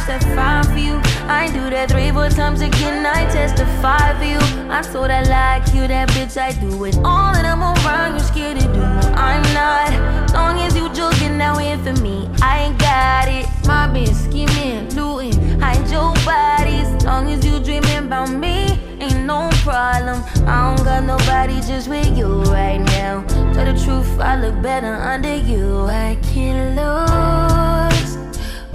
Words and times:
Point 0.00 0.20
2. 0.20 0.20
I 0.20 0.20
touch 0.20 0.22
that 0.22 0.34
fire 0.34 0.64
for 0.64 0.78
you. 0.78 1.00
I 1.28 1.50
do 1.52 1.70
that 1.70 1.90
three, 1.90 2.10
four 2.10 2.28
times 2.28 2.60
again. 2.60 3.06
I 3.06 3.24
testify 3.30 4.18
for 4.18 4.24
you. 4.24 4.70
I 4.70 4.82
told 4.82 5.10
I 5.10 5.22
like 5.22 5.74
you, 5.74 5.86
that 5.88 6.08
bitch. 6.10 6.36
I 6.36 6.52
do 6.52 6.84
it 6.84 6.96
all 7.04 7.32
that 7.32 7.44
I'm 7.44 7.62
around. 7.62 8.12
You're 8.12 8.20
scared 8.20 8.58
to 8.60 8.66
do. 8.66 8.82
I'm 9.14 9.42
not. 9.54 10.32
Long 10.32 10.58
as 10.60 10.76
you 10.76 10.88
joking, 10.92 11.38
now 11.38 11.58
in 11.58 11.82
for 11.82 12.00
me. 12.02 12.28
I 12.42 12.64
ain't 12.64 12.78
got 12.78 13.28
it. 13.28 13.46
My 13.66 13.88
bitch 13.88 14.14
scheming, 14.14 14.88
looting, 14.94 15.60
hide 15.60 15.88
your 15.90 16.14
bodies. 16.24 16.88
Long 17.04 17.28
as 17.30 17.44
you 17.44 17.60
dreaming 17.60 18.06
about 18.06 18.30
me, 18.30 18.78
ain't 19.00 19.26
no 19.26 19.50
problem. 19.62 20.22
I 20.46 20.74
don't 20.74 20.84
got 20.84 21.04
nobody 21.04 21.60
just 21.60 21.88
with 21.88 22.16
you 22.16 22.42
right 22.44 22.78
now. 22.78 23.24
Tell 23.52 23.64
the 23.64 23.78
truth, 23.84 24.18
I 24.20 24.36
look 24.36 24.60
better 24.62 24.94
under 24.94 25.36
you. 25.36 25.86
I 25.86 26.16
can't 26.22 26.76
lose 26.76 28.16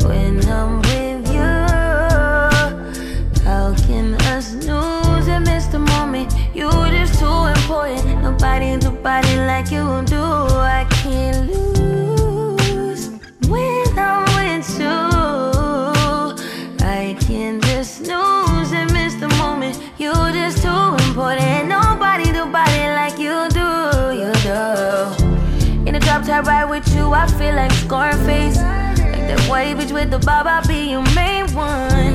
when 0.03 0.47
I'm 0.47 0.84
lose 4.53 5.27
and 5.27 5.45
miss 5.45 5.65
the 5.67 5.79
moment? 5.79 6.33
You 6.53 6.69
just 6.89 7.19
too 7.19 7.45
important. 7.55 8.21
Nobody 8.21 8.77
do 8.77 8.91
body 8.91 9.35
like 9.37 9.71
you 9.71 10.03
do. 10.05 10.21
I 10.21 10.85
can't 11.01 11.51
lose 11.51 13.09
when 13.47 13.99
I'm 13.99 14.23
with 14.35 14.79
you. 14.79 14.97
I 16.85 17.15
can 17.19 17.61
just 17.61 17.97
snooze 17.97 18.71
and 18.71 18.91
miss 18.93 19.15
the 19.15 19.29
moment. 19.37 19.79
You 19.97 20.13
just 20.33 20.61
too 20.61 20.95
important. 21.07 21.67
Nobody 21.67 22.31
do 22.31 22.45
body 22.45 22.85
like 22.99 23.17
you 23.19 23.47
do. 23.49 23.69
You 24.21 24.31
do. 24.43 25.25
In 25.85 25.93
the 25.93 25.99
drop 25.99 26.25
top 26.25 26.45
ride 26.45 26.69
with 26.69 26.87
you, 26.95 27.13
I 27.13 27.27
feel 27.27 27.55
like 27.55 27.71
Scarface. 27.71 28.57
Like 28.57 29.27
that 29.29 29.39
white 29.49 29.77
bitch 29.77 29.91
with 29.91 30.09
the 30.11 30.19
bob, 30.19 30.47
I'll 30.47 30.67
be 30.67 30.91
your 30.91 31.03
main 31.13 31.45
one. 31.53 32.14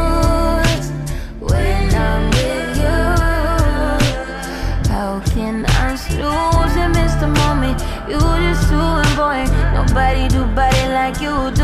like 11.11 11.21
you 11.21 11.51
do. 11.51 11.60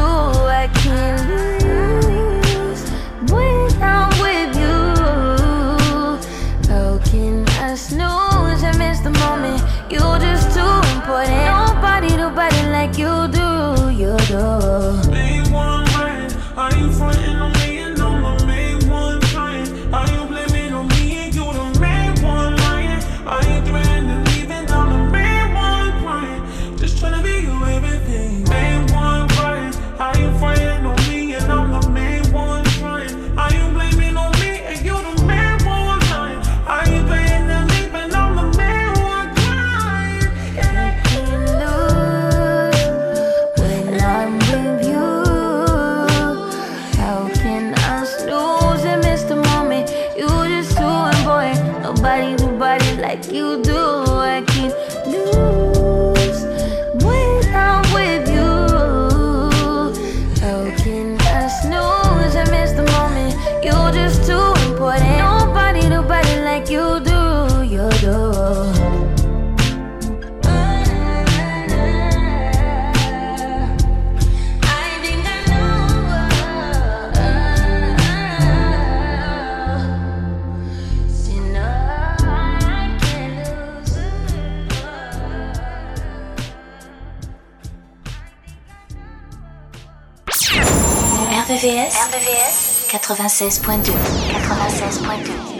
96.2. 93.07 93.93
96.2. 93.93 95.56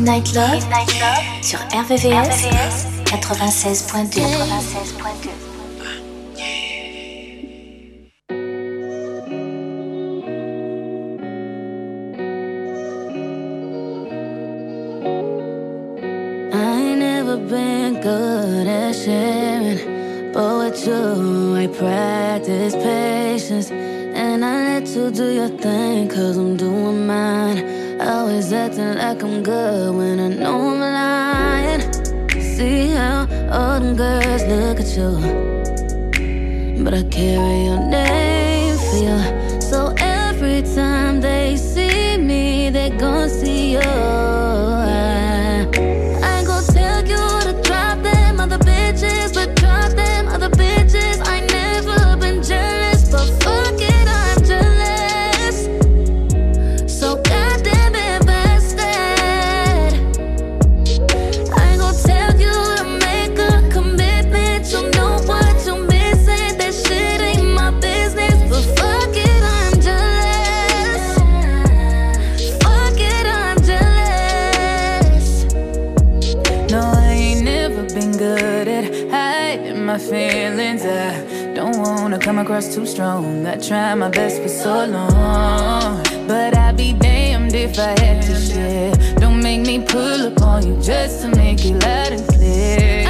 Midnight 0.00 0.34
Love, 0.34 0.52
Midnight 0.52 0.98
Love 0.98 1.42
sur 1.42 1.58
RVVS, 1.74 2.46
RVVS 2.46 2.86
96.2. 3.04 4.22
96.2. 4.22 5.50
Been 17.48 18.00
good 18.00 18.66
at 18.68 18.94
but 20.32 20.86
you, 20.86 21.56
I 21.56 21.66
practice 21.66 22.74
patience 22.74 23.70
and 23.70 24.44
I 24.44 24.80
let 24.80 24.88
you 24.88 25.10
do 25.10 25.32
your 25.32 25.48
thing, 25.48 26.08
cause 26.08 26.36
I'm 26.36 26.56
doing 26.56 27.06
mine. 27.06 27.89
Always 28.02 28.50
acting 28.50 28.94
like 28.94 29.22
I'm 29.22 29.42
good 29.42 29.94
when 29.94 30.18
I 30.20 30.28
know 30.28 30.70
I'm 30.70 30.80
lying. 30.80 31.82
See 32.40 32.88
how 32.88 33.28
all 33.52 33.78
them 33.78 33.94
girls 33.94 34.42
look 34.44 34.80
at 34.80 34.96
you. 34.96 35.10
But 36.82 36.94
I 36.94 37.02
carry 37.04 37.64
your 37.66 37.78
name 37.78 38.78
for 38.78 38.96
you. 38.96 39.60
So 39.60 39.94
every 39.98 40.62
time 40.74 41.20
they 41.20 41.56
see 41.56 42.16
me, 42.16 42.70
they 42.70 42.88
gon' 42.88 43.28
see 43.28 43.72
you. 43.72 44.19
across 82.50 82.74
too 82.74 82.84
strong. 82.84 83.46
I 83.46 83.56
tried 83.56 83.94
my 83.94 84.08
best 84.08 84.42
for 84.42 84.48
so 84.48 84.84
long. 84.84 86.02
But 86.26 86.56
I'd 86.56 86.76
be 86.76 86.92
damned 86.92 87.54
if 87.54 87.78
I 87.78 87.94
had 88.00 88.22
to 88.24 88.34
share. 88.34 88.92
Don't 89.20 89.40
make 89.40 89.60
me 89.60 89.78
pull 89.80 90.26
up 90.26 90.42
on 90.42 90.66
you 90.66 90.74
just 90.82 91.22
to 91.22 91.28
make 91.28 91.64
it 91.64 91.74
loud 91.74 92.12
and 92.12 92.28
clear. 92.28 93.09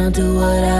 gonna 0.00 0.10
do 0.12 0.34
what 0.34 0.64
I 0.64 0.79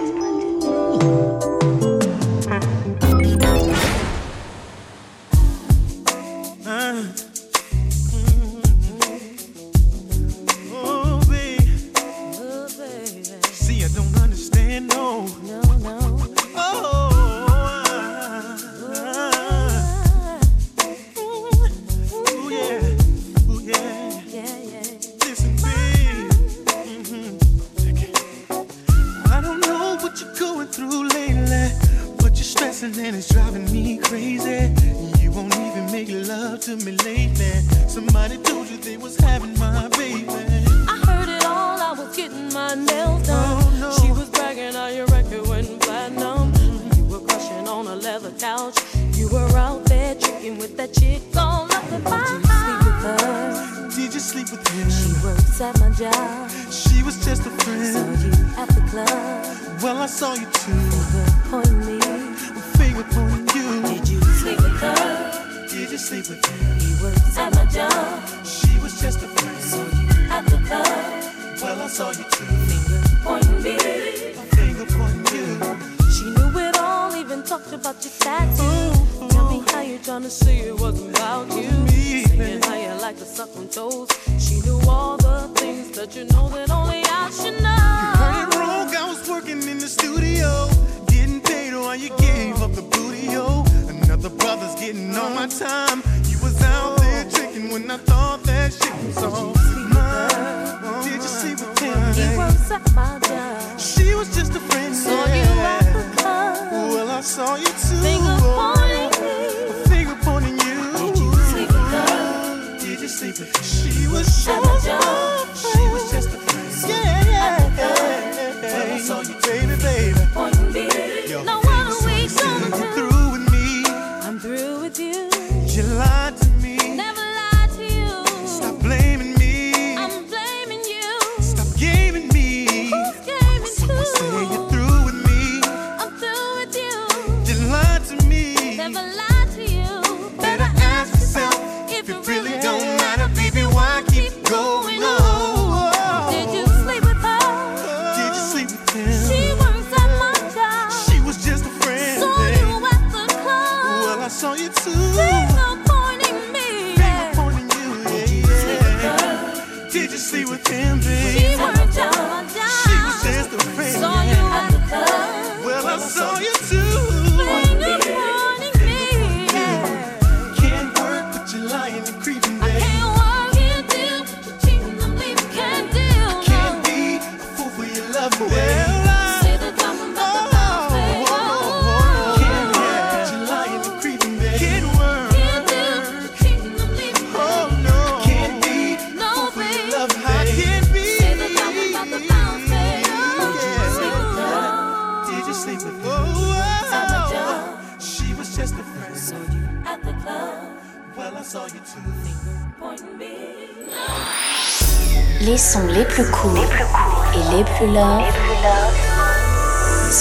sleeping. 113.11 113.51
She 113.61 114.07
was, 114.07 114.45
just 114.45 114.47
a 114.47 114.79
friend. 114.79 115.57
She 115.57 115.79
was 115.89 116.11
just 116.11 116.29
a 116.29 116.37
friend. 116.37 116.89
Yeah. 116.89 117.10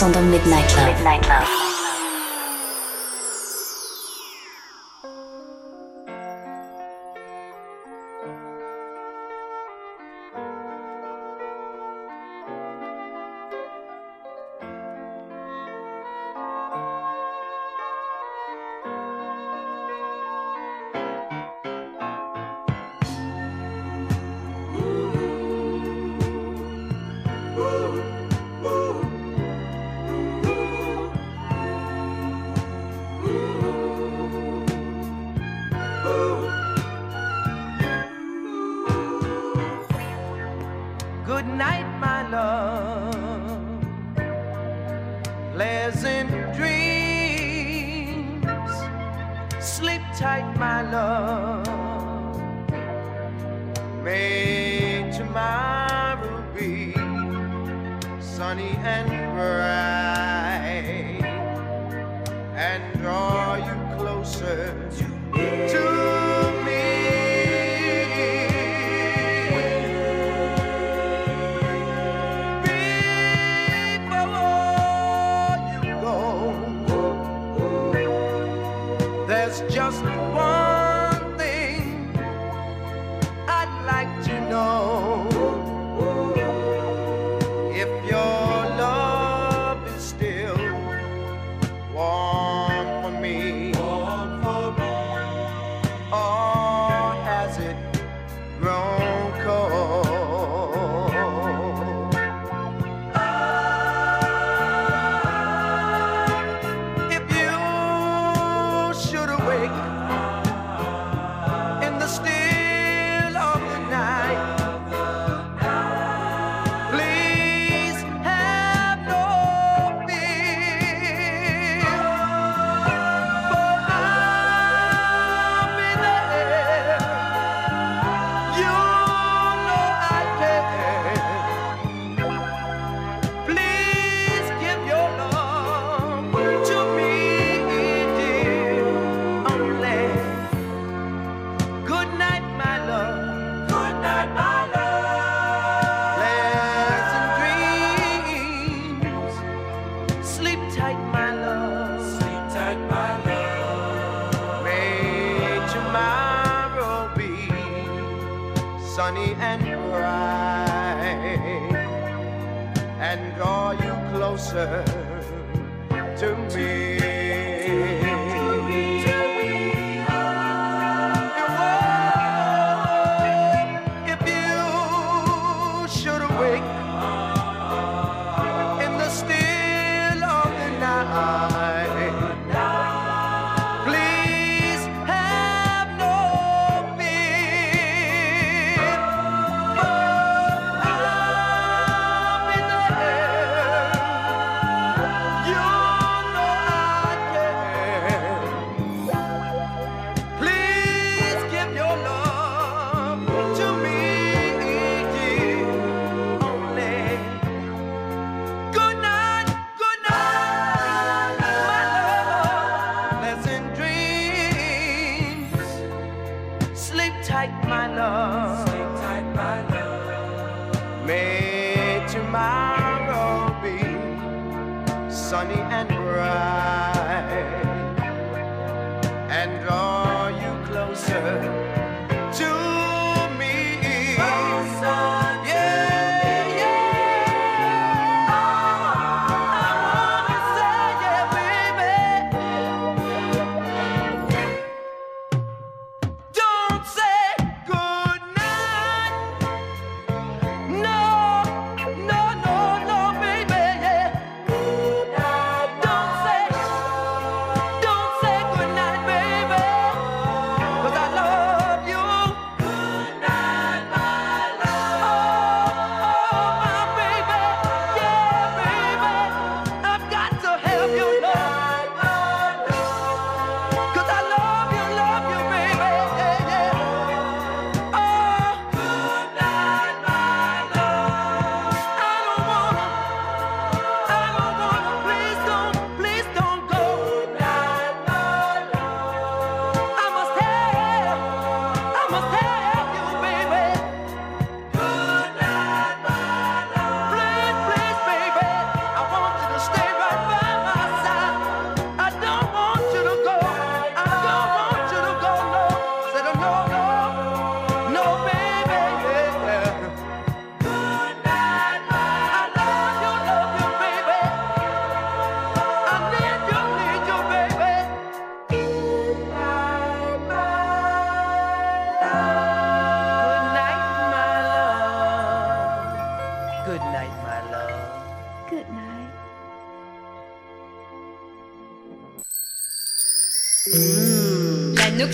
Sound 0.00 0.16
on 0.16 0.30
Midnight 0.30 0.74
Love. 0.76 0.96
Midnight 0.96 1.28
Love. 1.28 1.69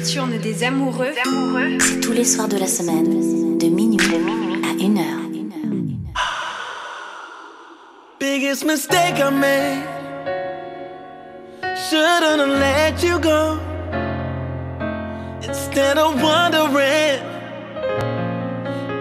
Nocturne 0.06 0.38
des 0.38 0.62
amoureux. 0.62 1.12
amoureux. 1.26 1.78
C'est 1.80 2.00
tous 2.00 2.12
les 2.12 2.24
soirs 2.24 2.46
de 2.46 2.58
la 2.58 2.66
semaine, 2.68 3.58
de 3.58 3.66
minuit, 3.66 3.98
à 4.64 4.70
1 4.80 4.96
heure. 4.98 5.20
Biggest 8.20 8.64
mistake 8.64 9.18
I 9.18 9.30
made. 9.30 9.82
Shouldn't 11.90 12.40
have 12.40 12.48
let 12.48 13.02
you 13.02 13.18
go. 13.18 13.58
Instead 15.42 15.98
of 15.98 16.22
wondering, 16.22 17.20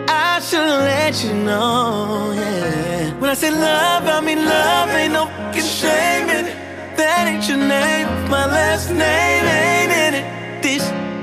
I 0.10 0.39
should 0.41 0.68
have 0.68 0.86
let 0.86 1.24
you 1.24 1.34
know. 1.34 2.34
Yeah. 2.34 3.20
When 3.20 3.30
I 3.30 3.36
say 3.36 3.52
love, 3.52 4.08
I 4.08 4.22
mean 4.22 4.44
love. 4.44 4.89
Ain't 4.89 5.13
no 5.13 5.28
fucking 5.28 5.62
shame 5.62 6.30
in 6.30 6.46
it. 6.48 6.56
That 6.98 7.28
ain't 7.28 7.48
your 7.48 7.58
name. 7.58 8.08
My 8.30 8.48
last 8.48 8.89
name 8.89 9.46
ain't 9.46 9.91
in 9.91 10.13
it? 10.15 10.35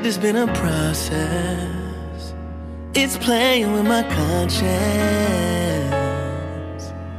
Has 0.05 0.19
been 0.19 0.37
a 0.37 0.47
process. 0.53 2.35
It's 2.93 3.17
playing 3.17 3.73
with 3.73 3.87
my 3.87 4.03
conscience 4.03 4.69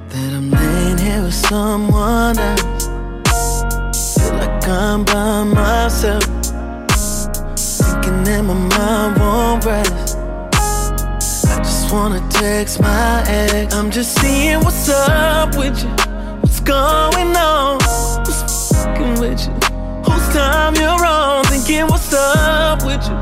that 0.09 0.33
I'm 0.33 0.51
laying 0.51 0.97
here 0.97 1.23
with 1.23 1.33
someone 1.33 2.37
else. 2.37 4.17
Feel 4.17 4.33
like 4.33 4.67
I'm 4.67 5.05
by 5.05 5.43
myself, 5.45 6.23
thinking 7.55 8.23
that 8.25 8.43
my 8.43 8.53
mind 8.53 9.17
won't 9.17 9.65
rest. 9.65 10.17
I 11.47 11.57
just 11.59 11.91
wanna 11.91 12.21
text 12.29 12.81
my 12.81 13.23
ex. 13.27 13.73
I'm 13.73 13.89
just 13.91 14.19
seeing 14.19 14.59
what's 14.59 14.89
up 14.89 15.55
with 15.55 15.81
you, 15.81 15.89
what's 16.41 16.59
going 16.59 17.35
on, 17.35 17.77
what's 17.77 18.71
fucking 18.73 19.19
with 19.21 19.47
you, 19.47 19.62
time 20.33 20.73
you're 20.75 21.05
on, 21.05 21.45
thinking 21.45 21.85
what's 21.85 22.11
up 22.11 22.83
with 22.83 23.05
you, 23.07 23.15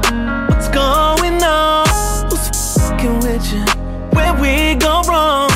what's 0.47 0.69
going 0.69 1.43
on, 1.43 1.85
who's 2.29 2.47
fucking 2.77 3.19
with 3.19 3.45
you, 3.51 3.65
where 4.15 4.33
we 4.35 4.75
go 4.75 5.01
wrong. 5.09 5.49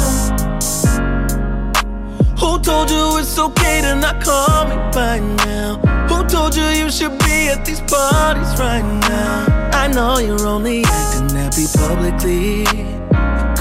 Who 2.38 2.60
told 2.60 2.92
you 2.92 3.18
it's 3.20 3.40
okay 3.40 3.82
to 3.82 3.96
not 3.96 4.22
call 4.22 4.66
me 4.68 4.76
by 4.92 5.20
now? 5.46 5.78
Who 6.10 6.28
told 6.28 6.56
you 6.56 6.66
you 6.82 6.92
should 6.92 7.18
be 7.20 7.48
at 7.48 7.66
these 7.66 7.80
parties 7.80 8.60
right 8.60 8.84
now? 9.08 9.70
I 9.72 9.88
know 9.88 10.18
you're 10.18 10.46
only 10.46 10.84
acting 10.84 11.30
happy 11.30 11.68
publicly. 11.74 12.66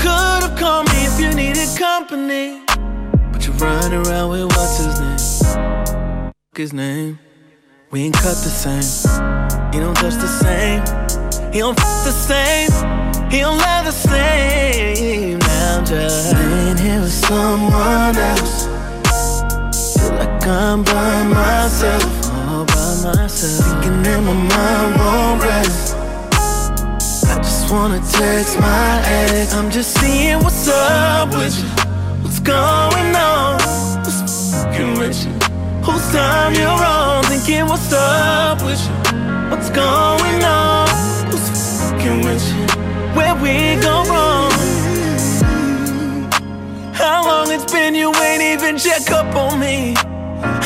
Could've 0.02 0.58
called 0.58 0.88
me 0.88 1.06
if 1.06 1.20
you 1.20 1.32
needed 1.32 1.68
company. 1.78 2.60
But 3.30 3.46
you're 3.46 3.54
running 3.56 4.04
around 4.04 4.30
with 4.30 4.46
what's 4.46 4.78
his 4.78 5.00
name? 5.00 6.32
His 6.56 6.72
name. 6.72 7.23
We 7.94 8.06
ain't 8.06 8.14
cut 8.14 8.34
the 8.34 8.50
same. 8.50 8.82
He 9.72 9.78
don't 9.78 9.94
touch 9.94 10.14
the 10.14 10.26
same. 10.26 10.80
He 11.52 11.60
don't 11.60 11.78
f 11.78 12.04
the 12.04 12.10
same. 12.10 12.72
He 13.30 13.38
don't 13.38 13.56
love 13.56 13.84
the 13.84 13.92
same. 13.92 15.38
Now 15.38 15.78
I'm 15.78 15.84
just 15.86 16.34
laying 16.34 16.76
here 16.76 17.00
with 17.02 17.12
someone 17.12 18.16
else. 18.16 18.66
Feel 19.94 20.10
like 20.10 20.44
I'm 20.44 20.82
by 20.82 21.22
myself, 21.22 22.32
all 22.32 22.64
by 22.64 23.14
myself. 23.14 23.64
Thinking 23.64 24.02
that 24.02 24.20
my 24.24 24.32
mind 24.32 24.96
won't 24.98 25.44
rest. 25.44 25.94
I 27.30 27.36
just 27.36 27.70
wanna 27.70 28.00
text 28.10 28.58
my 28.58 29.02
ex. 29.06 29.54
I'm 29.54 29.70
just 29.70 29.96
seeing 30.00 30.40
what's 30.40 30.66
up 30.66 31.30
with 31.30 31.56
you. 31.56 31.68
What's 32.24 32.40
going 32.40 33.14
on? 33.14 33.43
Whose 35.94 36.12
time 36.12 36.54
you're 36.54 36.68
on 36.68 37.22
Thinking 37.22 37.66
what's 37.66 37.92
up 37.92 38.60
with 38.62 38.82
you. 38.84 38.94
What's 39.48 39.70
going 39.70 40.42
on? 40.42 40.88
Who's 41.30 41.48
fucking 41.78 42.20
with 42.24 42.44
you? 42.52 42.66
Where 43.14 43.36
we 43.36 43.80
go 43.80 44.02
wrong? 44.10 44.50
How 46.92 47.24
long 47.24 47.52
it's 47.52 47.70
been 47.72 47.94
you 47.94 48.12
ain't 48.12 48.42
even 48.42 48.76
check 48.76 49.08
up 49.12 49.36
on 49.36 49.60
me. 49.60 49.94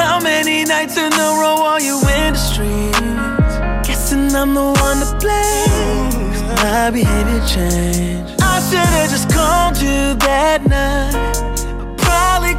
How 0.00 0.18
many 0.18 0.64
nights 0.64 0.96
in 0.96 1.12
a 1.12 1.28
row 1.40 1.62
are 1.62 1.80
you 1.80 1.98
in 1.98 2.32
the 2.32 2.38
streets? 2.38 3.86
Guessing 3.86 4.34
I'm 4.34 4.54
the 4.54 4.64
one 4.80 4.98
to 5.04 5.18
blame. 5.20 6.54
My 6.56 6.90
behavior 6.90 7.46
changed. 7.46 8.40
I 8.40 8.60
should've 8.60 9.10
just 9.10 9.28
called 9.30 9.76
you 9.76 10.14
that 10.26 10.66
night 10.66 11.57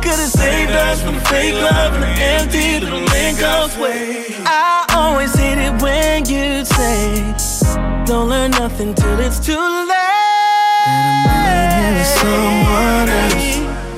could've 0.01 0.29
saved 0.29 0.71
us 0.71 1.01
from 1.01 1.19
fake 1.31 1.53
love 1.55 1.93
and 1.93 2.03
the 2.03 2.07
empty 2.07 2.79
little 2.79 3.01
Lincoln's 3.01 3.77
way. 3.77 4.25
I 4.45 4.85
always 4.95 5.33
hate 5.35 5.57
it 5.57 5.81
when 5.81 6.25
you 6.25 6.65
say, 6.65 7.35
Don't 8.05 8.29
learn 8.29 8.51
nothing 8.51 8.93
till 8.93 9.19
it's 9.19 9.39
too 9.39 9.53
late. 9.53 9.87
That 11.27 11.95
I'm 11.95 12.05
someone 12.19 13.09
else. 13.23 13.49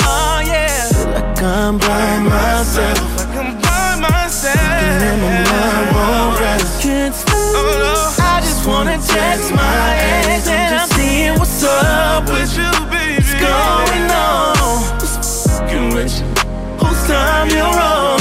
Oh, 0.03 0.41
yeah. 0.45 0.87
Feel 0.89 1.11
like 1.13 1.41
I'm 1.43 1.77
by 1.77 2.19
myself. 2.19 2.99
Like 3.17 3.35
I'm 3.37 3.61
by 3.61 4.09
myself. 4.09 4.57
And 4.57 5.21
my 5.21 5.37
mind 5.51 5.87
won't 5.95 6.39
rest. 6.39 6.81
Can't 6.81 7.13
sleep. 7.13 7.55
Oh, 7.57 7.77
no. 7.83 8.25
I 8.25 8.41
just 8.41 8.65
wanna 8.67 8.97
text 8.97 9.51
my 9.53 9.95
ex 10.25 10.47
and 10.47 10.75
I'm 10.75 10.87
seeing 10.89 11.37
what's 11.37 11.63
up 11.63 12.25
with 12.29 12.57
you. 12.57 12.90
time 17.31 17.49
you're 17.49 17.63
wrong. 17.63 18.20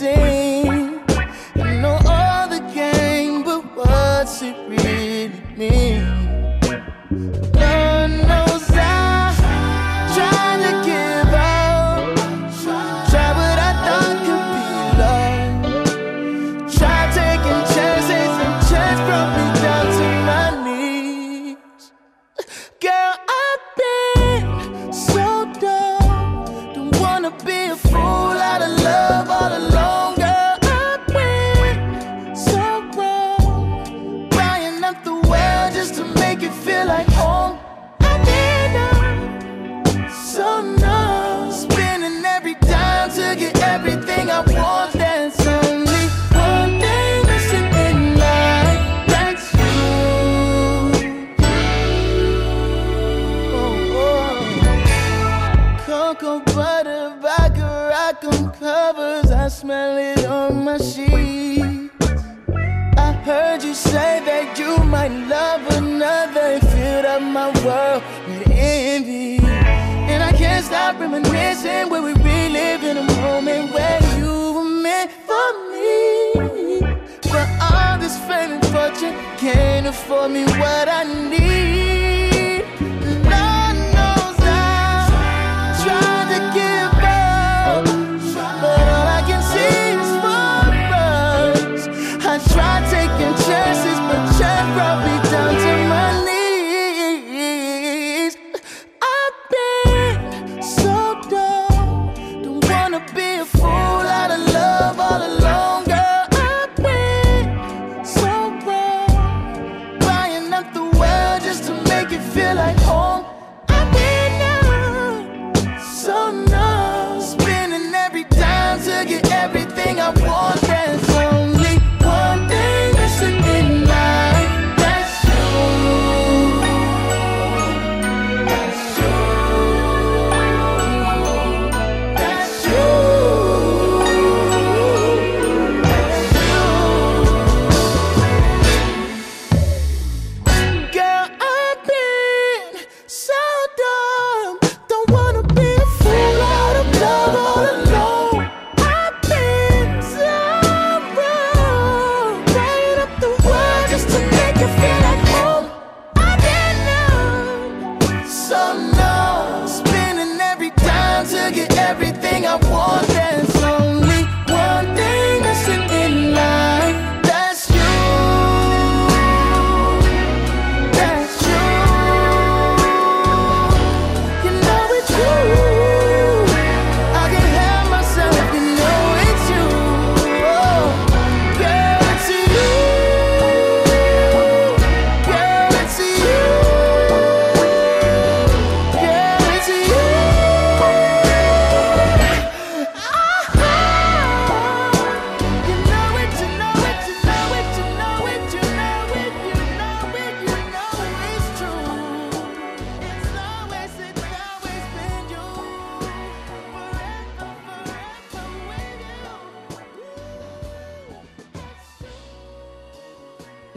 I 0.00 1.00
You 1.56 1.64
know 1.64 1.98
all 2.06 2.48
the 2.48 2.60
game, 2.72 3.42
but 3.42 3.64
what's 3.76 4.42
it 4.42 4.56
really 4.68 5.32
mean? 5.56 6.07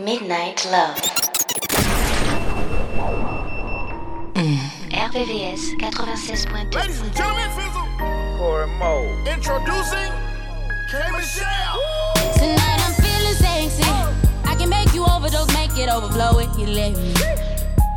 Midnight 0.03 0.65
Love. 0.71 0.97
Mm. 4.33 4.57
RVVS 4.89 5.77
96.2. 5.77 6.73
Ladies 6.73 7.01
Mo. 8.79 8.93
Introducing 9.29 10.11
K 10.89 10.97
Michelle. 11.11 11.77
Tonight 12.33 12.81
I'm 12.81 12.93
feeling 12.97 13.37
sexy. 13.37 13.83
I 14.43 14.55
can 14.57 14.69
make 14.69 14.91
you 14.95 15.05
overdose, 15.05 15.53
make 15.53 15.77
it 15.77 15.87
overflow 15.87 16.39
if 16.39 16.57
you 16.57 16.65
let 16.65 16.97
me. 16.97 17.13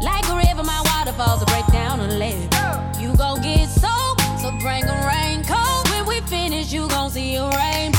Like 0.02 0.28
a 0.28 0.36
river, 0.36 0.62
my 0.62 0.82
waterfalls 0.92 1.40
will 1.40 1.46
break 1.46 1.66
down 1.68 2.00
and 2.00 2.18
let 2.18 2.34
you 3.00 3.16
go 3.16 3.36
get 3.42 3.70
soaked. 3.70 4.20
So 4.42 4.50
bring 4.60 4.84
a 4.84 5.06
raincoat. 5.08 5.88
When 5.88 6.04
we 6.06 6.20
finish, 6.28 6.70
you 6.70 6.86
gon' 6.88 7.10
see 7.10 7.36
a 7.36 7.48
rainbow. 7.48 7.93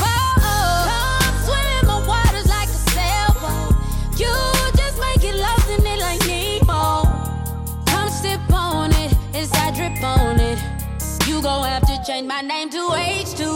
age 12.94 13.34
to 13.34 13.55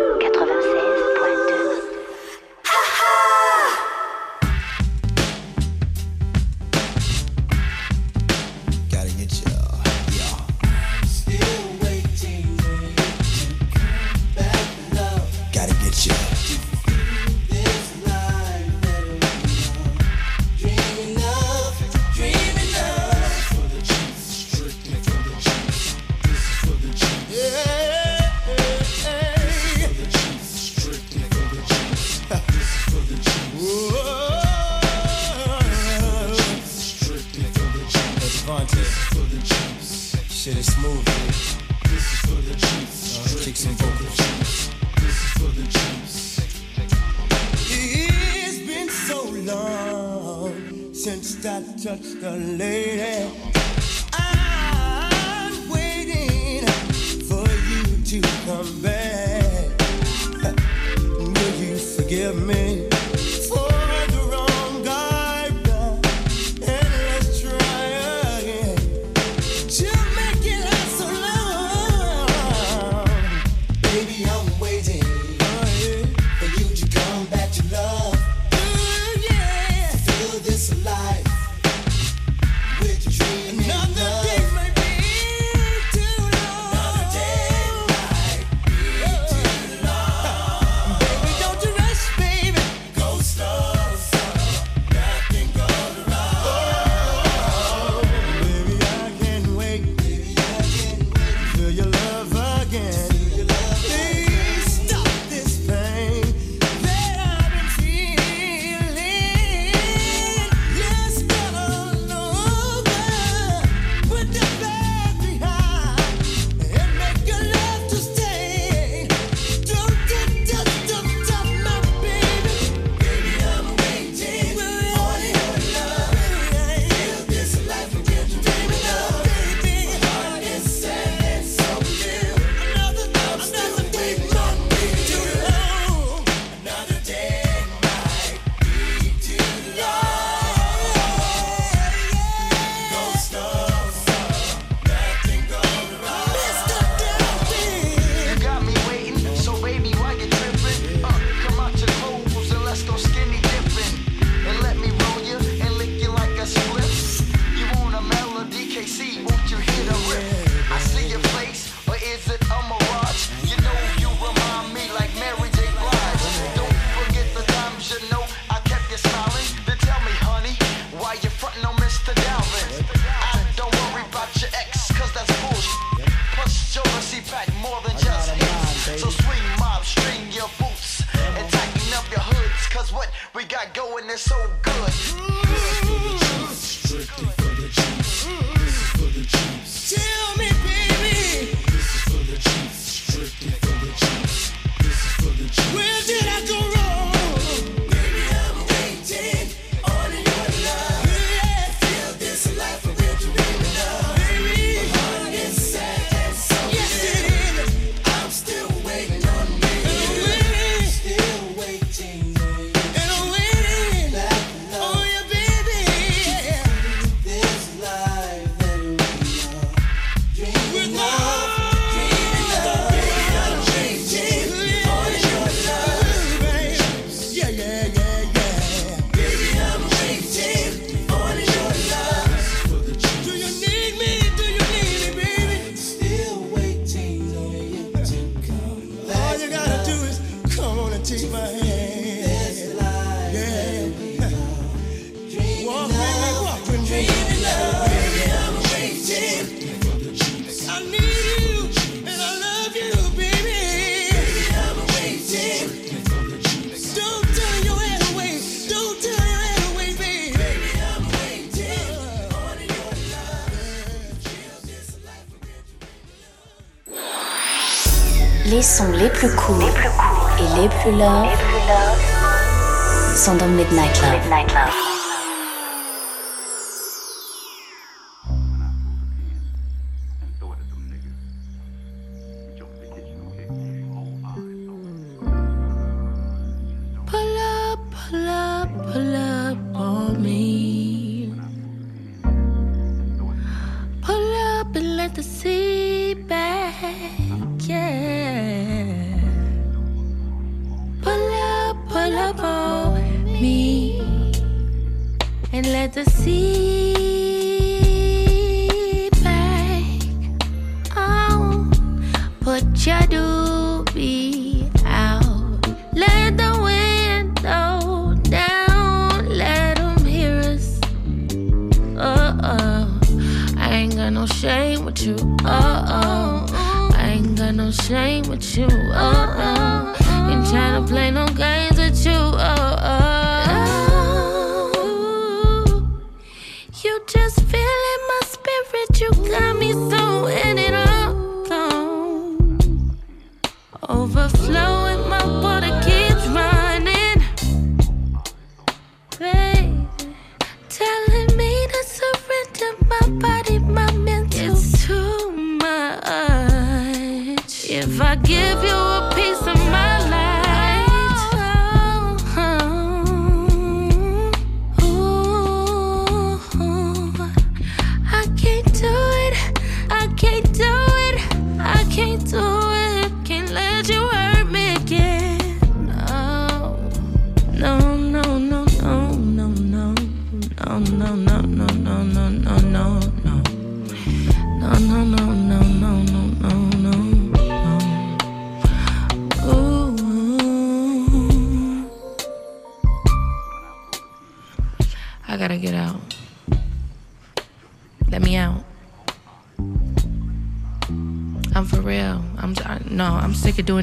overflowing. 344.01 344.90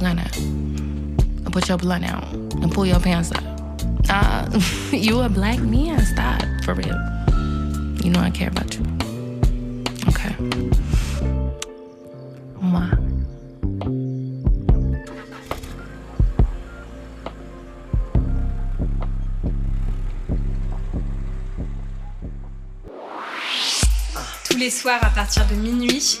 gonna 0.00 1.50
put 1.50 1.68
your 1.68 1.78
blunt 1.78 2.04
out 2.04 2.24
and 2.32 2.72
pull 2.72 2.86
your 2.86 3.00
pants 3.00 3.32
up. 3.32 3.44
You 4.92 5.20
a 5.20 5.28
black 5.28 5.60
man. 5.60 6.00
Stop, 6.04 6.42
for 6.64 6.74
real. 6.74 6.98
You 8.02 8.10
know 8.10 8.20
I 8.20 8.30
care 8.30 8.48
about 8.48 8.70
Tous 24.44 24.56
les 24.56 24.70
soirs 24.70 24.98
à 25.02 25.10
partir 25.10 25.46
de 25.46 25.54
minuit, 25.54 26.20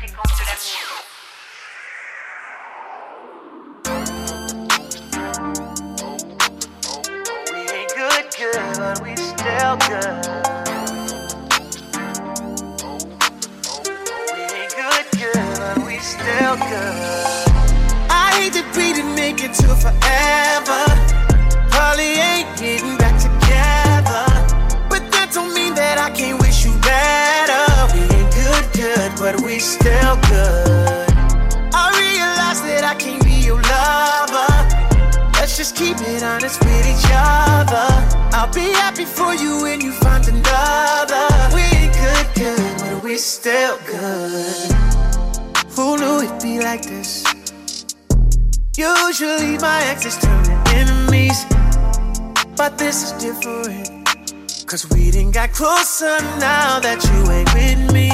Got 55.31 55.53
closer 55.53 56.19
now 56.39 56.79
that 56.81 56.99
you 57.07 57.31
ain't 57.31 57.47
with 57.55 57.93
me. 57.93 58.09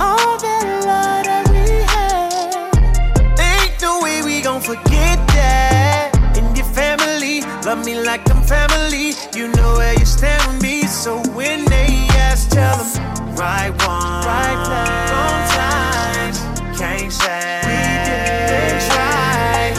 All 0.00 0.38
that 0.40 0.64
love 0.88 1.24
that 1.28 1.44
we 1.52 1.60
had, 1.92 3.38
ain't 3.38 3.82
no 3.82 4.00
way 4.00 4.22
we 4.22 4.40
gon' 4.40 4.62
forget 4.62 5.18
that. 5.36 6.16
And 6.36 6.56
your 6.56 6.66
family, 6.66 7.42
love 7.66 7.84
me 7.84 8.00
like 8.00 8.28
I'm 8.30 8.42
family. 8.42 9.12
You 9.36 9.48
know 9.52 9.74
where 9.76 9.92
you 9.92 10.06
stand 10.06 10.40
with 10.50 10.62
me, 10.62 10.86
so 10.86 11.20
when 11.36 11.66
they 11.66 12.08
ask, 12.16 12.48
tell 12.48 12.78
them 12.78 13.36
right 13.36 13.70
one, 13.84 14.24
right 14.24 14.56
place, 14.64 15.12
wrong 15.12 15.42
times. 15.52 16.38
Can't 16.78 17.12
say 17.12 17.60
we 17.68 17.76
didn't 18.08 18.80
try. 18.88 19.76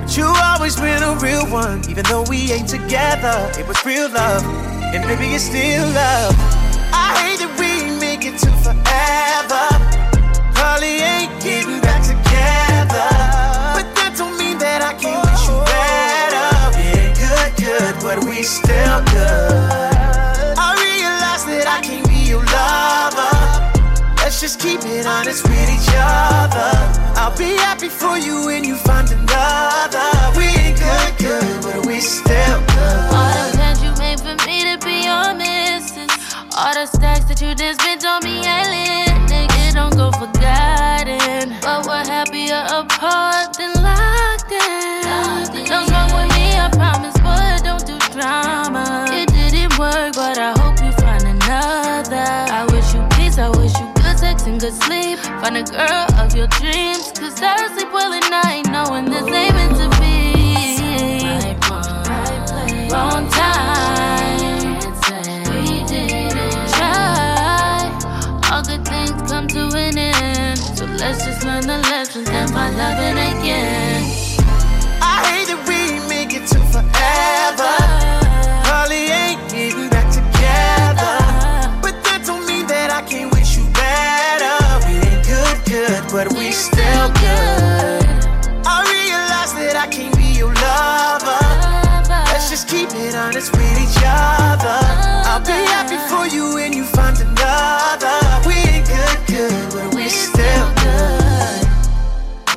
But 0.00 0.16
you 0.16 0.26
always 0.26 0.76
been 0.76 1.02
a 1.02 1.18
real 1.18 1.50
one, 1.50 1.82
even 1.90 2.04
though 2.04 2.22
we 2.28 2.52
ain't 2.52 2.68
together. 2.68 3.50
It 3.58 3.66
was 3.66 3.84
real 3.84 4.08
love, 4.08 4.44
and 4.94 5.02
baby, 5.04 5.34
it's 5.34 5.44
still 5.44 5.86
love. 5.88 6.34
I 6.92 7.14
hate 7.20 7.40
that 7.42 7.52
we 7.58 7.70
make 7.98 8.24
it 8.24 8.38
to 8.44 8.50
forever. 8.62 9.64
Probably 10.54 11.02
ain't 11.02 11.32
getting 11.42 11.80
back 11.80 12.02
together. 12.02 13.08
But 13.74 13.86
that 13.98 14.14
don't 14.16 14.36
mean 14.38 14.58
that 14.58 14.82
I 14.82 14.94
can't 14.94 15.20
wish 15.26 15.42
you 15.48 15.58
better. 15.66 16.48
Ain't 16.78 17.14
good, 17.18 17.50
good, 17.58 17.94
but 18.02 18.24
we 18.24 18.42
still 18.42 19.00
good. 19.10 20.54
I 20.56 20.68
realize 20.78 21.44
that 21.50 21.66
I 21.66 21.80
can't 21.82 22.06
be 22.08 22.30
your 22.30 22.44
lover. 22.44 23.34
Let's 24.22 24.40
just 24.40 24.60
keep 24.60 24.80
it 24.84 25.06
honest 25.06 25.42
with 25.44 25.68
each 25.70 25.90
other. 25.94 26.72
I'll 27.18 27.36
be 27.36 27.56
happy 27.58 27.88
for 27.88 28.16
you 28.18 28.46
when 28.46 28.64
you 28.64 28.76
find 28.76 29.08
another. 29.10 30.08
We 30.38 30.46
ain't 30.62 30.78
good, 30.78 31.12
good, 31.18 31.62
but 31.62 31.86
we 31.86 32.00
still 32.00 32.60
good. 32.74 33.55
All 36.56 36.72
the 36.72 36.86
stacks 36.86 37.26
that 37.26 37.42
you 37.42 37.54
just 37.54 37.82
spent 37.84 38.00
on 38.08 38.24
me 38.24 38.40
ain't 38.40 38.72
lit. 38.72 39.12
Nigga, 39.28 39.76
don't 39.76 39.92
go 39.92 40.08
forgotten. 40.16 41.52
But 41.60 41.84
we're 41.84 42.00
happier 42.08 42.64
apart 42.72 43.52
than 43.60 43.76
locked 43.84 44.48
in. 44.48 45.68
Don't 45.68 45.84
wrong 45.92 46.08
with 46.16 46.32
me, 46.32 46.56
I 46.56 46.72
promise, 46.72 47.12
but 47.20 47.60
don't 47.60 47.84
do 47.84 48.00
drama. 48.08 49.04
It 49.12 49.28
didn't 49.36 49.76
work, 49.76 50.16
but 50.16 50.38
I 50.40 50.56
hope 50.56 50.80
you 50.80 50.92
find 50.96 51.28
another. 51.28 52.24
I 52.48 52.64
wish 52.72 52.88
you 52.96 53.04
peace, 53.20 53.36
I 53.36 53.52
wish 53.52 53.76
you 53.76 53.92
good 54.00 54.16
sex 54.16 54.46
and 54.46 54.58
good 54.58 54.72
sleep. 54.72 55.18
Find 55.44 55.60
a 55.60 55.62
girl 55.62 56.08
of 56.16 56.34
your 56.34 56.48
dreams, 56.56 57.12
cause 57.12 57.36
I 57.42 57.68
sleep 57.76 57.92
well 57.92 58.16
at 58.16 58.24
night, 58.32 58.64
knowing 58.72 59.04
this 59.04 59.28
ain't 59.28 59.55
loving 72.86 73.18
again. 73.18 74.02
I 75.02 75.14
hate 75.26 75.48
that 75.50 75.60
we 75.66 75.98
make 76.06 76.30
it 76.38 76.46
to 76.52 76.58
forever. 76.72 77.74
Probably 78.66 79.10
ain't 79.10 79.42
getting 79.50 79.90
back 79.90 80.06
together. 80.18 81.14
But 81.82 81.94
that 82.06 82.22
don't 82.28 82.46
mean 82.46 82.66
that 82.70 82.88
I 82.98 83.02
can't 83.10 83.30
wish 83.34 83.58
you 83.58 83.66
better. 83.74 84.56
We 84.86 84.94
ain't 85.02 85.22
good, 85.26 85.56
good, 85.66 86.02
but 86.14 86.26
we 86.38 86.52
still 86.52 87.08
good. 87.26 88.06
I 88.74 88.76
realize 88.94 89.52
that 89.58 89.74
I 89.74 89.86
can't 89.90 90.14
be 90.16 90.28
your 90.42 90.54
lover. 90.54 91.42
Let's 92.30 92.50
just 92.50 92.68
keep 92.68 92.90
it 92.94 93.14
honest 93.14 93.50
with 93.56 93.76
each 93.84 93.98
other. 94.06 94.78
I'll 95.30 95.42
be 95.42 95.58
happy 95.74 95.98
for 96.10 96.24
you 96.32 96.54
when 96.54 96.72
you 96.72 96.84
find 96.84 97.18
another. 97.18 97.95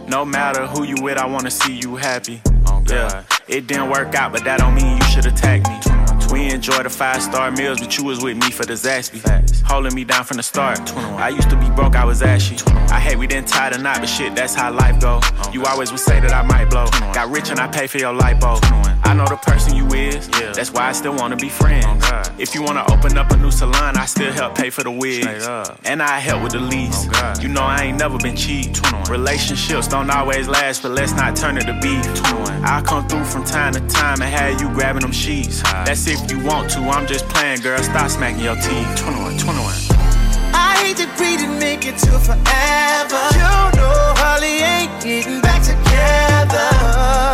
No 0.09 0.25
matter 0.25 0.65
who 0.65 0.85
you 0.85 0.95
with, 1.03 1.19
I 1.19 1.27
wanna 1.27 1.51
see 1.51 1.73
you 1.73 1.95
happy. 1.95 2.41
Oh, 2.65 2.83
yeah, 2.89 3.23
it 3.47 3.67
didn't 3.67 3.91
work 3.91 4.15
out, 4.15 4.31
but 4.31 4.43
that 4.43 4.59
don't 4.59 4.73
mean 4.73 4.97
you 4.97 5.03
should 5.03 5.27
attack 5.27 5.61
me. 5.67 6.08
We 6.31 6.51
enjoy 6.51 6.83
the 6.83 6.89
five 6.89 7.21
star 7.21 7.51
meals, 7.51 7.79
but 7.79 7.97
you 7.97 8.03
was 8.03 8.21
with 8.23 8.37
me 8.37 8.51
for 8.51 8.65
the 8.65 8.73
Zaxby. 8.73 9.21
Holding 9.63 9.95
me 9.95 10.03
down 10.03 10.23
from 10.23 10.37
the 10.37 10.43
start. 10.43 10.79
I 10.95 11.29
used 11.29 11.49
to 11.49 11.55
be 11.55 11.69
broke, 11.71 11.95
I 11.95 12.05
was 12.05 12.21
ashy. 12.21 12.57
I 12.91 12.99
hate 12.99 13.17
we 13.17 13.27
didn't 13.27 13.47
tie 13.47 13.69
the 13.69 13.77
knot, 13.77 13.99
but 13.99 14.09
shit, 14.09 14.35
that's 14.35 14.53
how 14.53 14.71
life 14.71 14.99
go. 14.99 15.21
You 15.51 15.65
always 15.65 15.91
would 15.91 15.99
say 15.99 16.19
that 16.19 16.31
I 16.31 16.43
might 16.43 16.69
blow. 16.69 16.85
Got 17.13 17.29
rich 17.29 17.49
and 17.49 17.59
I 17.59 17.67
pay 17.67 17.87
for 17.87 17.97
your 17.97 18.13
lipo. 18.13 18.59
I 19.03 19.13
know 19.13 19.25
the 19.25 19.37
person 19.37 19.75
you 19.75 19.87
is, 19.87 20.29
yeah. 20.39 20.51
that's 20.51 20.71
why 20.71 20.87
I 20.87 20.91
still 20.91 21.15
wanna 21.15 21.35
be 21.35 21.49
friends. 21.49 22.05
If 22.37 22.53
you 22.53 22.61
wanna 22.61 22.83
open 22.91 23.17
up 23.17 23.31
a 23.31 23.37
new 23.37 23.51
salon, 23.51 23.97
I 23.97 24.05
still 24.05 24.31
help 24.31 24.55
pay 24.55 24.69
for 24.69 24.83
the 24.83 24.91
wigs. 24.91 25.47
And 25.85 26.01
I 26.01 26.19
help 26.19 26.43
with 26.43 26.51
the 26.51 26.59
lease. 26.59 27.07
You 27.41 27.49
know 27.49 27.61
I 27.63 27.85
ain't 27.85 27.97
never 27.97 28.17
been 28.17 28.35
cheap. 28.35 28.75
Relationships 29.09 29.87
don't 29.87 30.09
always 30.11 30.47
last, 30.47 30.83
but 30.83 30.91
let's 30.91 31.13
not 31.13 31.35
turn 31.35 31.57
it 31.57 31.65
to 31.65 31.73
beef. 31.81 32.05
I'll 32.63 32.83
come 32.83 33.07
through 33.07 33.25
from 33.25 33.43
time 33.45 33.73
to 33.73 33.79
time 33.87 34.21
and 34.21 34.31
have 34.31 34.61
you 34.61 34.69
grabbing 34.73 35.01
them 35.01 35.11
sheets. 35.11 35.63
That's 35.63 36.07
if 36.23 36.31
you 36.31 36.39
want 36.43 36.69
to, 36.71 36.79
I'm 36.79 37.07
just 37.07 37.27
playing, 37.29 37.61
girl. 37.61 37.81
Stop 37.83 38.09
smacking 38.09 38.43
your 38.43 38.55
teeth. 38.55 38.87
21, 38.97 39.37
21. 39.37 39.73
I 40.53 40.75
hate 40.81 40.97
that 40.97 41.11
we 41.19 41.37
didn't 41.37 41.59
make 41.59 41.85
it 41.85 41.97
to 42.07 42.11
forever. 42.19 43.21
You 43.35 43.51
know, 43.77 44.13
probably 44.17 44.59
ain't 44.63 44.91
getting 45.03 45.41
back 45.41 45.61
together. 45.61 46.67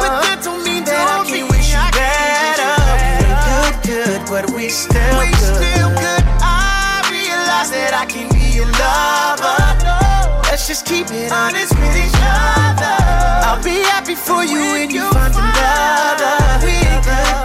But 0.01 0.21
that 0.27 0.41
don't 0.43 0.63
mean 0.63 0.83
that 0.85 1.05
I 1.07 1.23
can't 1.23 1.47
wish 1.49 1.71
you 1.71 1.83
better. 1.95 2.73
We 3.21 3.29
ain't 3.31 3.41
good, 3.47 3.73
good, 3.85 4.19
but 4.29 4.43
we 4.51 4.69
still 4.69 5.19
we 5.19 5.29
good. 5.31 5.55
still 5.61 5.89
good. 5.95 6.23
I 6.43 7.05
realize 7.09 7.71
that 7.71 7.93
I 7.95 8.05
can 8.05 8.27
be 8.33 8.43
your 8.55 8.69
lover. 8.75 9.55
Oh, 9.87 10.41
Let's 10.51 10.67
just 10.67 10.85
keep 10.85 11.07
it 11.11 11.31
honest 11.31 11.73
with 11.75 11.95
each 11.95 12.17
other. 12.19 12.95
I'll 13.45 13.61
be 13.63 13.81
happy 13.93 14.15
for 14.15 14.43
you 14.43 14.59
when 14.73 14.89
you 14.91 15.05
find 15.13 15.33
another. 15.33 16.33
We 16.65 16.73
ain't 16.75 17.03
good, 17.05 17.44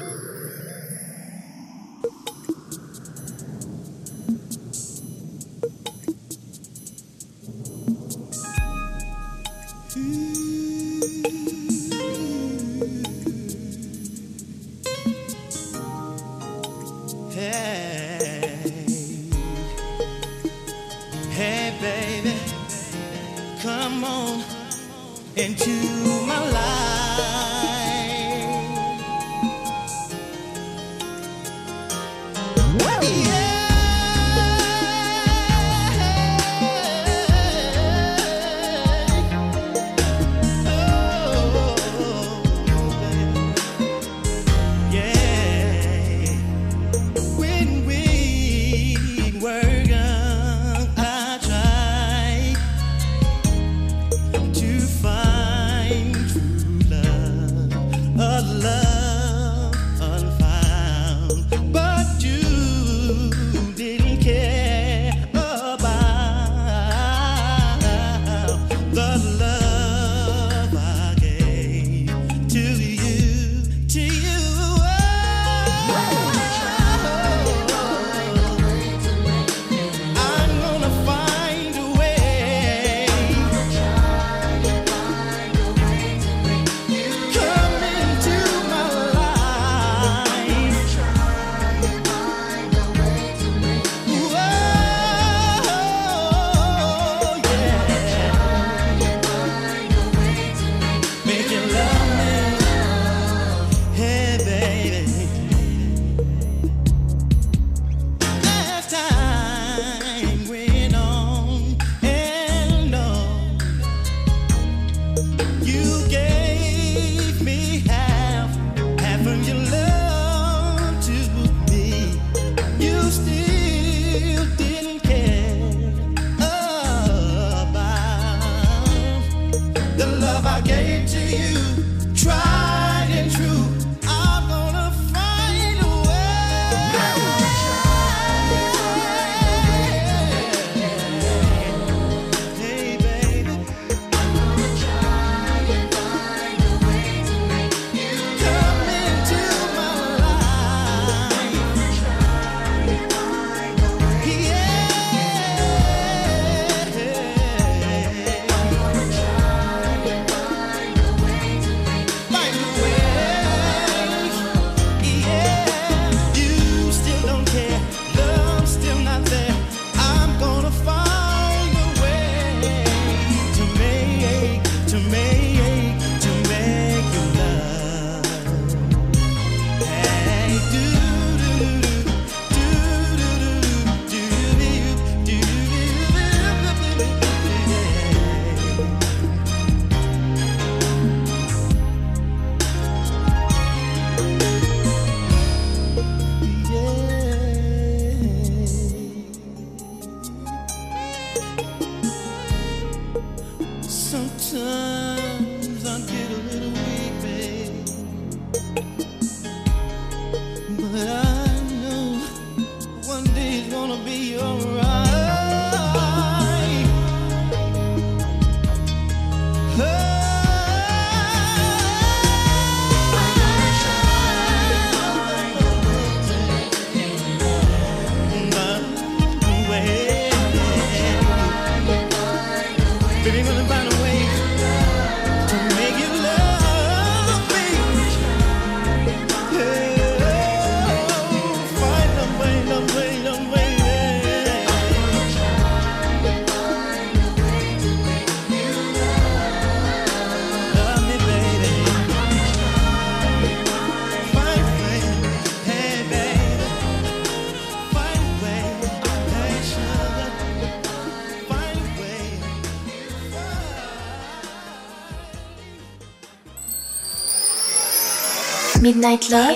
Midnight 268.93 269.29
Love, 269.29 269.55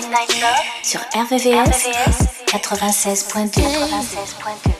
sur 0.82 1.00
RVVS, 1.12 1.84
96.2. 2.46 3.60
96.2. 3.60 4.72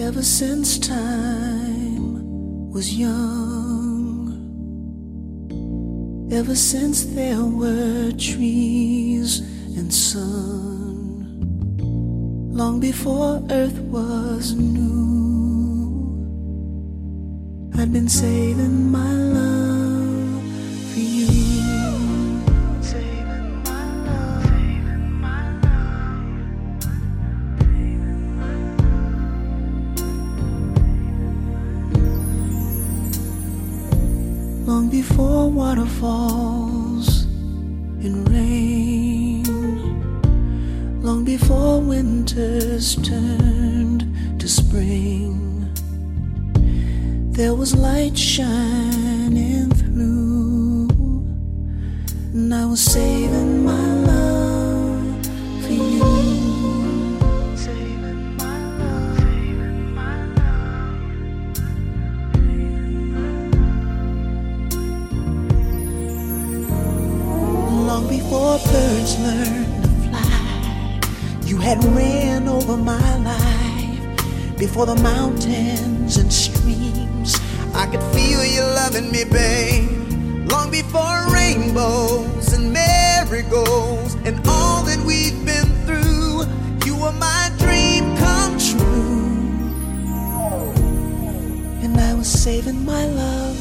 Ever 0.00 0.22
since 0.24 0.78
time 0.80 2.24
was 2.72 2.92
young, 2.98 4.32
ever 6.32 6.56
since 6.56 7.04
there 7.04 7.44
were 7.44 8.10
trees 8.18 9.42
and 9.78 9.94
sun, 9.94 11.38
long 12.52 12.80
before 12.80 13.40
earth 13.48 13.78
was 13.92 14.54
new, 14.54 15.31
I'd 17.74 17.92
been 17.92 18.08
saving 18.08 18.90
my 18.92 19.12
love 19.12 20.42
for 20.92 21.00
you. 21.00 21.24
Saving 22.80 23.62
my 23.64 23.84
love, 24.04 24.44
saving 24.44 25.20
my 25.20 25.42
long 34.66 34.88
before 34.90 35.50
waterfalls 35.50 37.24
and 38.04 38.28
rain, 38.28 39.42
long 41.02 41.24
before 41.24 41.80
winters 41.80 42.96
turned 42.96 44.04
to 44.38 44.46
spring. 44.48 45.31
There 47.32 47.54
was 47.54 47.74
light 47.74 48.16
shining 48.16 49.70
through, 49.70 50.88
and 52.34 52.54
I 52.54 52.66
was 52.66 52.80
saving 52.80 53.64
my 53.64 53.94
love 54.04 55.26
for 55.64 55.72
you. 55.72 57.56
Saving 57.56 58.36
my 58.36 58.58
love, 58.76 59.16
saving 59.16 59.94
my 59.94 60.26
long 67.86 68.08
before 68.08 68.58
birds 68.58 69.18
learned 69.20 69.84
to 69.84 69.88
fly. 70.10 71.00
You 71.46 71.56
had 71.56 71.82
ran 71.96 72.46
over 72.46 72.76
my 72.76 73.16
life 73.24 74.58
before 74.58 74.84
the 74.84 74.96
mountains 74.96 76.18
and 76.18 76.30
streams. 76.30 77.11
I 77.82 77.86
could 77.86 78.02
feel 78.14 78.44
you 78.44 78.60
loving 78.60 79.10
me, 79.10 79.24
babe. 79.24 80.48
Long 80.48 80.70
before 80.70 81.26
rainbows 81.34 82.52
and 82.52 82.72
marigolds 82.72 84.14
and 84.24 84.38
all 84.46 84.84
that 84.84 85.00
we've 85.04 85.44
been 85.44 85.66
through, 85.84 86.44
you 86.86 86.94
were 86.94 87.10
my 87.10 87.50
dream 87.58 88.16
come 88.18 88.56
true. 88.56 89.50
And 91.82 91.98
I 91.98 92.14
was 92.14 92.28
saving 92.28 92.84
my 92.84 93.04
love 93.04 93.51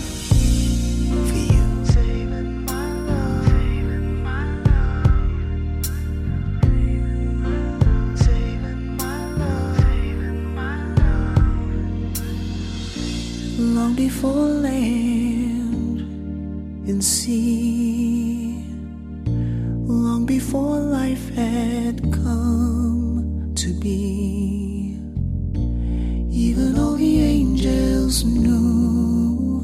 Before 14.08 14.50
land 14.66 16.00
and 16.90 17.04
sea, 17.04 18.66
long 19.86 20.26
before 20.26 20.80
life 20.80 21.30
had 21.36 22.02
come 22.12 23.54
to 23.54 23.80
be. 23.80 24.98
Even 26.32 26.80
all 26.80 26.96
the 26.96 27.22
angels 27.22 28.24
knew 28.26 29.62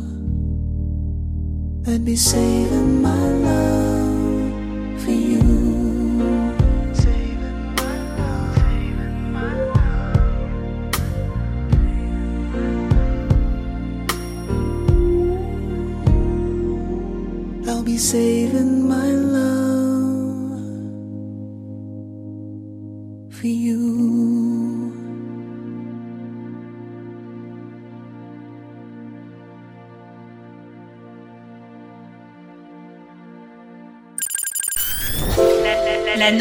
I'd 1.87 2.05
be 2.05 2.15
saving 2.15 3.01
my 3.01 3.09
love 3.09 3.36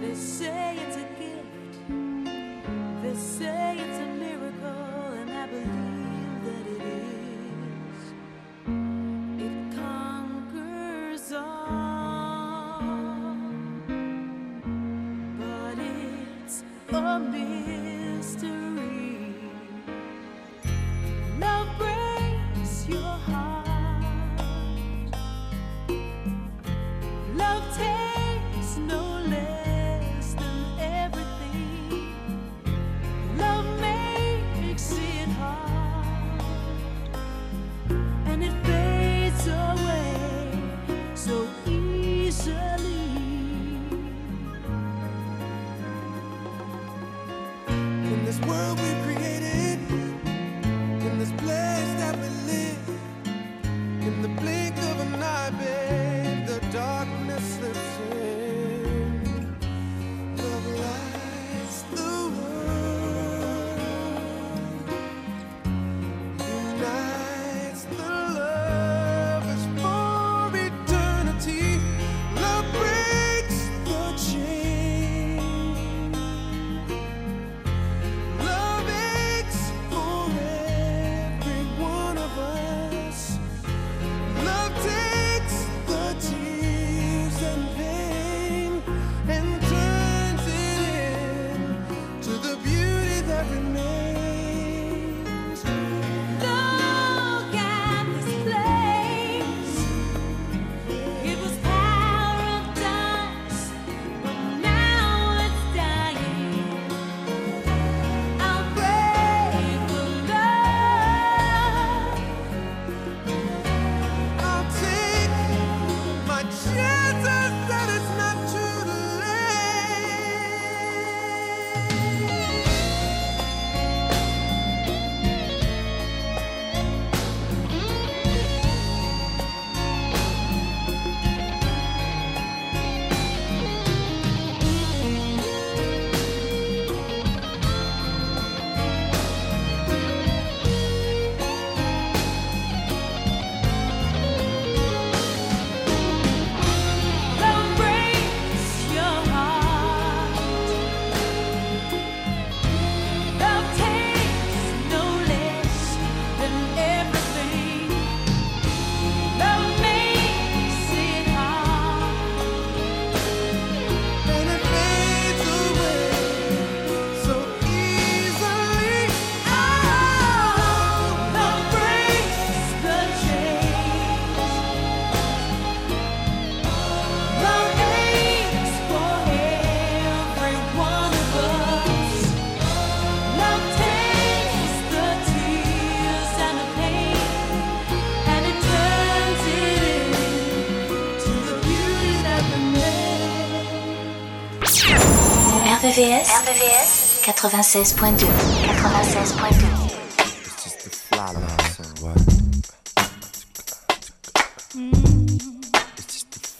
They 0.00 0.14
say 0.14 0.76
it's 0.76 0.96
a 0.96 1.15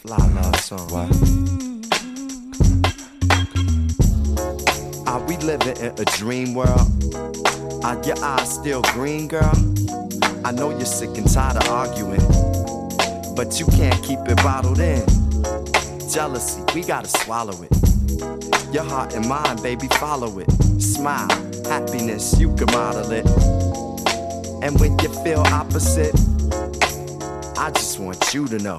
fly 0.01 0.17
love 0.33 0.59
song. 0.61 0.87
What? 0.89 1.11
Are 5.07 5.21
we 5.27 5.37
living 5.37 5.77
in 5.85 5.91
a 5.99 6.05
dream 6.17 6.55
world? 6.55 6.89
Are 7.85 8.01
your 8.03 8.17
eyes 8.23 8.51
still 8.51 8.81
green, 8.81 9.27
girl? 9.27 9.53
I 10.45 10.51
know 10.51 10.71
you're 10.71 10.85
sick 10.85 11.15
and 11.15 11.31
tired 11.31 11.57
of 11.57 11.69
arguing, 11.69 12.25
but 13.35 13.59
you 13.59 13.67
can't 13.67 14.03
keep 14.03 14.17
it 14.27 14.37
bottled 14.37 14.79
in. 14.79 15.05
Jealousy, 16.11 16.63
we 16.73 16.81
gotta 16.81 17.07
swallow 17.07 17.61
it. 17.61 17.86
Your 18.71 18.83
heart 18.83 19.13
and 19.13 19.27
mind, 19.27 19.61
baby, 19.63 19.87
follow 19.99 20.39
it. 20.39 20.49
Smile, 20.81 21.29
happiness, 21.65 22.39
you 22.39 22.53
can 22.55 22.67
model 22.67 23.11
it. 23.11 23.25
And 24.63 24.79
when 24.79 24.97
you 24.99 25.09
feel 25.23 25.41
opposite, 25.47 26.15
I 27.57 27.71
just 27.71 27.99
want 27.99 28.33
you 28.33 28.47
to 28.47 28.59
know 28.59 28.77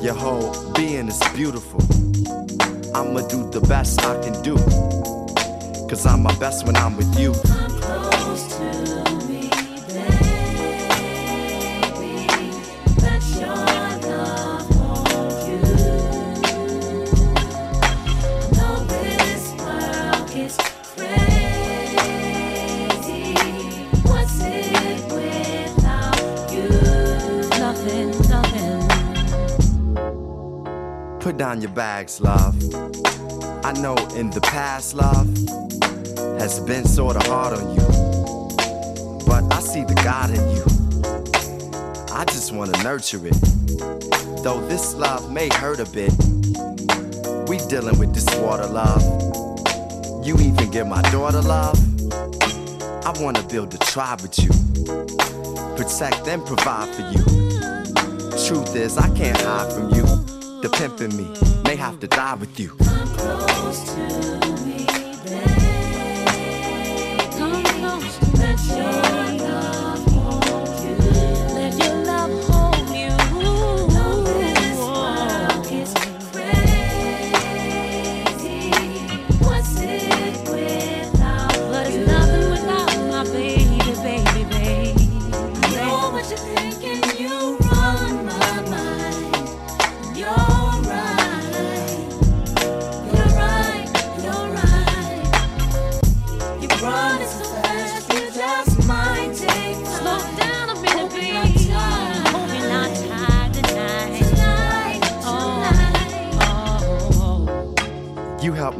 your 0.00 0.14
whole 0.14 0.72
being 0.72 1.08
is 1.08 1.20
beautiful. 1.34 1.80
I'ma 2.94 3.26
do 3.28 3.48
the 3.50 3.64
best 3.68 4.00
I 4.02 4.20
can 4.22 4.40
do. 4.42 4.56
Cause 5.88 6.06
I'm 6.06 6.22
my 6.22 6.34
best 6.38 6.66
when 6.66 6.76
I'm 6.76 6.96
with 6.96 7.18
you. 7.18 7.34
Down 31.40 31.62
your 31.62 31.70
bags, 31.70 32.20
love. 32.20 32.54
I 33.64 33.72
know 33.80 33.96
in 34.14 34.28
the 34.28 34.42
past, 34.42 34.92
love 34.92 35.26
has 36.38 36.60
been 36.60 36.84
sorta 36.84 37.20
hard 37.30 37.56
on 37.56 37.74
you. 37.74 37.80
But 39.26 39.50
I 39.50 39.60
see 39.60 39.82
the 39.82 39.94
God 40.04 40.28
in 40.28 40.44
you. 40.54 40.62
I 42.12 42.26
just 42.26 42.52
wanna 42.52 42.76
nurture 42.82 43.26
it. 43.26 43.40
Though 44.44 44.60
this 44.68 44.92
love 44.92 45.32
may 45.32 45.48
hurt 45.54 45.80
a 45.80 45.86
bit, 45.86 46.12
we 47.48 47.56
dealing 47.70 47.98
with 47.98 48.12
this 48.12 48.28
water 48.36 48.66
love. 48.66 49.02
You 50.22 50.36
even 50.40 50.70
give 50.70 50.86
my 50.86 51.00
daughter 51.10 51.40
love. 51.40 51.80
I 53.06 53.14
wanna 53.18 53.42
build 53.44 53.72
a 53.72 53.78
tribe 53.78 54.20
with 54.20 54.38
you. 54.38 54.50
Protect 55.74 56.28
and 56.28 56.44
provide 56.44 56.94
for 56.94 57.02
you. 57.16 57.24
Truth 58.46 58.76
is, 58.76 58.98
I 58.98 59.08
can't 59.16 59.40
hide 59.40 59.72
from 59.72 59.94
you. 59.94 60.19
The 60.62 60.68
pimp 60.68 61.00
in 61.00 61.16
me 61.16 61.26
may 61.64 61.76
have 61.76 62.00
to 62.00 62.06
die 62.06 62.34
with 62.34 62.60
you. 62.60 62.76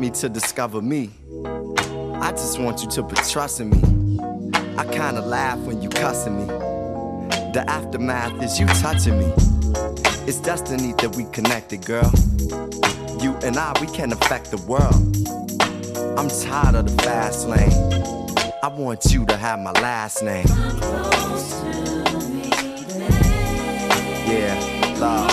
Tonight. 0.01 0.07
You 0.07 0.07
helped 0.07 0.07
me 0.07 0.11
to 0.11 0.29
discover 0.29 0.83
me. 0.83 1.11
I 2.21 2.31
just 2.33 2.59
want 2.59 2.83
you 2.83 2.91
to 2.91 3.03
put 3.03 3.29
trust 3.29 3.61
in 3.61 3.71
me. 3.71 4.19
I 4.79 4.85
kinda 4.85 5.21
laugh 5.21 5.59
when 5.61 5.83
you 5.83 5.89
cussing 5.89 6.39
me. 6.39 6.47
The 7.53 7.65
aftermath 7.67 8.43
is 8.43 8.59
you 8.59 8.67
touching 8.67 9.19
me. 9.19 9.33
It's 10.27 10.41
destiny 10.41 10.95
that 10.99 11.17
we 11.17 11.25
connected, 11.33 11.85
girl. 11.85 12.11
You 13.21 13.37
and 13.43 13.57
I, 13.57 13.73
we 13.81 13.87
can 13.89 14.13
affect 14.13 14.51
the 14.51 14.59
world. 14.69 15.17
I'm 16.19 16.29
tired 16.29 16.75
of 16.77 16.85
the 16.87 17.03
fast 17.03 17.49
lane. 17.49 17.73
I 18.63 18.69
want 18.69 19.07
you 19.13 19.27
to 19.27 19.37
have 19.37 19.59
my 19.59 19.73
last 19.73 20.23
name. 20.23 20.47
Yeah, 24.27 24.97
love. 24.99 25.30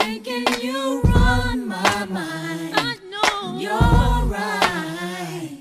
Thinking. 0.00 0.46
You 0.62 1.02
run 1.02 1.68
my 1.68 2.04
mind. 2.06 2.74
I 2.76 2.96
know 3.12 3.58
you're 3.58 4.24
right. 4.38 5.58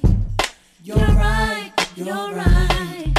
You're 0.84 0.98
right. 0.98 1.72
You're 1.96 2.32
right. 2.34 3.12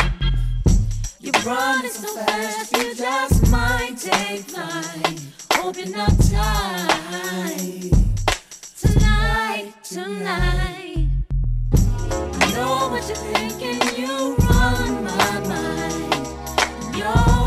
You're 1.21 1.43
running 1.45 1.91
so 1.91 2.15
fast, 2.17 2.77
you 2.77 2.95
just 2.95 3.51
might 3.51 3.97
take 3.99 4.41
flight. 4.41 5.21
Hope 5.53 5.77
you're 5.77 5.97
not 5.97 6.13
tired. 6.31 7.93
Tonight, 8.81 9.73
tonight. 9.85 11.09
I 12.43 12.53
know 12.55 12.89
what 12.91 13.07
you're 13.07 13.25
thinking, 13.35 13.81
you 14.03 14.35
run 14.37 15.05
my 15.05 15.41
mind. 15.53 16.97
You're 16.97 17.40